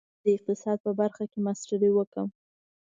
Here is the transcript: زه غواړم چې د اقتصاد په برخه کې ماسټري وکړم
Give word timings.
زه 0.03 0.05
غواړم 0.09 0.21
چې 0.21 0.25
د 0.29 0.35
اقتصاد 0.37 0.77
په 0.85 0.91
برخه 0.99 1.23
کې 1.31 1.39
ماسټري 1.45 1.89
وکړم 1.93 2.27